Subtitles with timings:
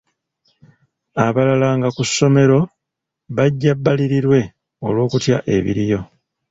[1.25, 2.59] Abalala nga ku ssomero
[3.35, 4.39] bajja bbalirirwe
[4.87, 5.99] olw'okutya ebiriyo.